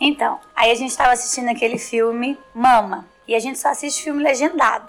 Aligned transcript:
Então, 0.00 0.38
aí 0.54 0.70
a 0.70 0.74
gente 0.74 0.90
estava 0.90 1.12
assistindo 1.12 1.48
aquele 1.48 1.78
filme 1.78 2.38
Mama. 2.54 3.06
E 3.26 3.34
a 3.34 3.38
gente 3.38 3.58
só 3.58 3.68
assiste 3.68 4.04
filme 4.04 4.22
legendado. 4.22 4.86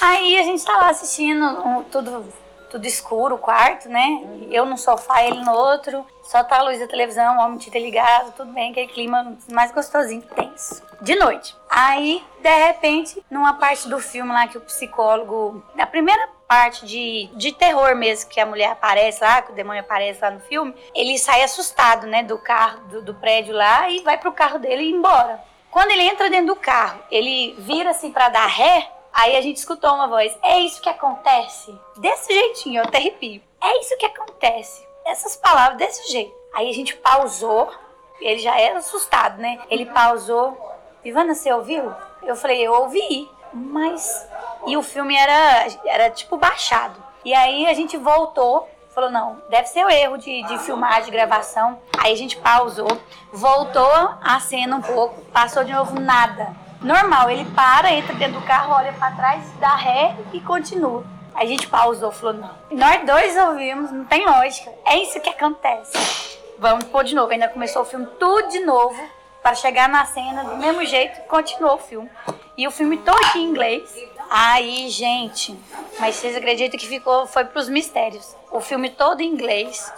Aí 0.00 0.38
a 0.38 0.42
gente 0.42 0.64
tá 0.64 0.76
lá 0.76 0.90
assistindo 0.90 1.44
um, 1.44 1.82
tudo, 1.84 2.24
tudo 2.70 2.86
escuro, 2.86 3.36
o 3.36 3.38
quarto, 3.38 3.88
né? 3.88 4.22
Eu 4.50 4.66
no 4.66 4.76
sofá, 4.76 5.24
ele 5.24 5.40
no 5.40 5.52
outro. 5.52 6.06
Só 6.24 6.44
tá 6.44 6.58
a 6.58 6.62
luz 6.62 6.78
da 6.78 6.86
televisão, 6.86 7.36
o 7.36 7.40
homem 7.40 7.58
tinha 7.58 7.82
ligado, 7.82 8.32
tudo 8.32 8.52
bem, 8.52 8.70
aquele 8.70 8.88
clima 8.88 9.36
mais 9.50 9.72
gostosinho, 9.72 10.22
tenso. 10.22 10.82
De 11.00 11.16
noite. 11.16 11.56
Aí, 11.74 12.22
de 12.38 12.54
repente, 12.66 13.24
numa 13.30 13.54
parte 13.54 13.88
do 13.88 13.98
filme 13.98 14.30
lá 14.30 14.46
que 14.46 14.58
o 14.58 14.60
psicólogo. 14.60 15.64
Na 15.74 15.86
primeira 15.86 16.28
parte 16.46 16.84
de, 16.84 17.30
de 17.32 17.50
terror 17.50 17.96
mesmo, 17.96 18.28
que 18.28 18.38
a 18.38 18.44
mulher 18.44 18.72
aparece 18.72 19.24
lá, 19.24 19.40
que 19.40 19.52
o 19.52 19.54
demônio 19.54 19.80
aparece 19.80 20.20
lá 20.20 20.30
no 20.30 20.40
filme, 20.40 20.74
ele 20.94 21.16
sai 21.16 21.42
assustado, 21.42 22.06
né, 22.06 22.22
do 22.22 22.36
carro, 22.36 22.80
do, 22.88 23.00
do 23.00 23.14
prédio 23.14 23.54
lá 23.54 23.88
e 23.88 24.00
vai 24.00 24.18
pro 24.18 24.32
carro 24.32 24.58
dele 24.58 24.82
e 24.82 24.92
embora. 24.92 25.42
Quando 25.70 25.92
ele 25.92 26.02
entra 26.02 26.28
dentro 26.28 26.48
do 26.48 26.56
carro, 26.56 27.02
ele 27.10 27.54
vira 27.56 27.88
assim 27.88 28.12
para 28.12 28.28
dar 28.28 28.44
ré, 28.44 28.92
aí 29.10 29.34
a 29.34 29.40
gente 29.40 29.56
escutou 29.56 29.94
uma 29.94 30.06
voz: 30.06 30.36
É 30.42 30.58
isso 30.58 30.82
que 30.82 30.90
acontece? 30.90 31.74
Desse 31.96 32.34
jeitinho, 32.34 32.80
eu 32.80 32.84
até 32.84 32.98
arrepio. 32.98 33.40
É 33.62 33.80
isso 33.80 33.96
que 33.96 34.04
acontece 34.04 34.86
essas 35.06 35.36
palavras 35.36 35.78
desse 35.78 36.12
jeito. 36.12 36.34
Aí 36.52 36.68
a 36.68 36.74
gente 36.74 36.94
pausou, 36.96 37.72
ele 38.20 38.40
já 38.40 38.60
era 38.60 38.78
assustado, 38.78 39.40
né? 39.40 39.58
Ele 39.70 39.86
pausou. 39.86 40.71
Ivana, 41.04 41.34
você 41.34 41.52
ouviu? 41.52 41.92
Eu 42.22 42.36
falei, 42.36 42.64
eu 42.64 42.72
ouvi, 42.72 43.28
mas. 43.52 44.26
E 44.66 44.76
o 44.76 44.82
filme 44.82 45.16
era, 45.16 45.66
era 45.84 46.10
tipo 46.10 46.36
baixado. 46.36 46.94
E 47.24 47.34
aí 47.34 47.66
a 47.66 47.74
gente 47.74 47.96
voltou, 47.96 48.68
falou, 48.94 49.10
não, 49.10 49.42
deve 49.48 49.66
ser 49.68 49.84
o 49.84 49.90
erro 49.90 50.16
de, 50.16 50.42
de 50.44 50.58
filmar, 50.58 51.02
de 51.02 51.10
gravação. 51.10 51.78
Aí 51.98 52.12
a 52.12 52.16
gente 52.16 52.36
pausou, 52.36 52.88
voltou 53.32 53.90
a 54.22 54.38
cena 54.38 54.76
um 54.76 54.82
pouco, 54.82 55.20
passou 55.32 55.64
de 55.64 55.72
novo 55.72 55.98
nada. 55.98 56.54
Normal, 56.80 57.30
ele 57.30 57.44
para, 57.52 57.92
entra 57.92 58.14
dentro 58.14 58.40
do 58.40 58.46
carro, 58.46 58.74
olha 58.74 58.92
para 58.92 59.14
trás, 59.14 59.44
dá 59.58 59.74
ré 59.74 60.16
e 60.32 60.40
continua. 60.40 61.04
A 61.34 61.44
gente 61.44 61.66
pausou, 61.66 62.12
falou, 62.12 62.34
não. 62.34 62.50
Nós 62.70 63.06
dois 63.06 63.36
ouvimos, 63.36 63.90
não 63.90 64.04
tem 64.04 64.26
lógica. 64.26 64.70
É 64.84 64.98
isso 64.98 65.20
que 65.20 65.30
acontece. 65.30 66.38
Vamos 66.58 66.84
pôr 66.84 67.04
de 67.04 67.14
novo. 67.14 67.32
Ainda 67.32 67.48
começou 67.48 67.82
o 67.82 67.84
filme 67.86 68.06
tudo 68.18 68.48
de 68.48 68.60
novo. 68.60 69.00
Para 69.42 69.54
chegar 69.56 69.88
na 69.88 70.04
cena 70.04 70.44
do 70.44 70.56
mesmo 70.56 70.84
jeito, 70.84 71.20
continuou 71.22 71.74
o 71.74 71.78
filme. 71.78 72.08
E 72.56 72.66
o 72.68 72.70
filme 72.70 72.98
todo 72.98 73.36
em 73.36 73.44
inglês. 73.44 73.92
Aí, 74.30 74.88
gente, 74.88 75.58
mas 75.98 76.14
vocês 76.14 76.36
acreditam 76.36 76.78
que 76.78 76.86
ficou, 76.86 77.26
foi 77.26 77.44
pros 77.44 77.68
mistérios. 77.68 78.36
O 78.50 78.60
filme 78.60 78.90
todo 78.90 79.20
em 79.20 79.26
inglês. 79.28 79.92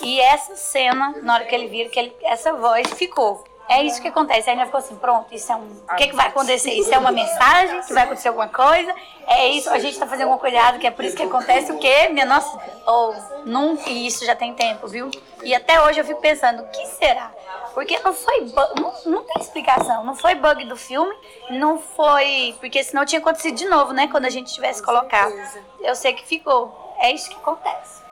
E 0.00 0.20
essa 0.20 0.56
cena, 0.56 1.14
na 1.22 1.34
hora 1.34 1.44
que 1.44 1.54
ele 1.54 1.68
vira, 1.68 1.88
que 1.88 1.98
ele, 1.98 2.16
essa 2.22 2.52
voz 2.54 2.88
ficou. 2.94 3.44
É 3.68 3.82
isso 3.82 4.00
que 4.00 4.08
acontece. 4.08 4.48
Aí 4.48 4.56
ele 4.56 4.64
ficou 4.66 4.78
assim, 4.78 4.96
pronto, 4.96 5.34
isso 5.34 5.50
é 5.50 5.56
um. 5.56 5.66
O 5.90 5.96
que, 5.96 6.08
que 6.08 6.14
vai 6.14 6.28
acontecer? 6.28 6.72
Isso 6.72 6.94
é 6.94 6.98
uma 6.98 7.10
mensagem? 7.10 7.80
Que 7.82 7.92
vai 7.92 8.04
acontecer 8.04 8.28
alguma 8.28 8.48
coisa? 8.48 8.94
É 9.26 9.48
isso, 9.48 9.68
a 9.70 9.78
gente 9.78 9.94
está 9.94 10.06
fazendo 10.06 10.26
alguma 10.26 10.38
coisa 10.38 10.56
errada, 10.56 10.78
que 10.78 10.86
é 10.86 10.90
por 10.90 11.04
isso 11.04 11.16
que 11.16 11.22
acontece 11.22 11.72
o 11.72 11.78
quê? 11.78 12.08
Minha 12.08 12.26
nossa. 12.26 12.58
Ou 12.86 13.14
oh, 13.14 13.38
nunca. 13.44 13.90
E 13.90 14.06
isso 14.06 14.24
já 14.24 14.36
tem 14.36 14.54
tempo, 14.54 14.86
viu? 14.86 15.10
E 15.42 15.54
até 15.54 15.82
hoje 15.82 16.00
eu 16.00 16.04
fico 16.04 16.20
pensando, 16.20 16.62
o 16.62 16.68
que 16.68 16.86
será? 16.86 17.32
Porque 17.74 17.98
não 17.98 18.14
foi 18.14 18.40
bug, 18.42 18.80
não, 18.80 18.94
não 19.04 19.22
tem 19.24 19.42
explicação. 19.42 20.04
Não 20.04 20.14
foi 20.14 20.34
bug 20.34 20.64
do 20.64 20.76
filme, 20.76 21.14
não 21.50 21.78
foi. 21.78 22.54
Porque 22.60 22.82
senão 22.82 23.04
tinha 23.04 23.20
acontecido 23.20 23.56
de 23.56 23.66
novo, 23.66 23.92
né? 23.92 24.08
Quando 24.08 24.26
a 24.26 24.30
gente 24.30 24.54
tivesse 24.54 24.82
colocado. 24.82 25.34
Eu 25.80 25.94
sei 25.94 26.14
que 26.14 26.24
ficou. 26.24 26.94
É 26.98 27.12
isso 27.12 27.28
que 27.28 27.36
acontece. 27.36 28.05